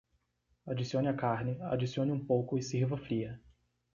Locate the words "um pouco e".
2.11-2.61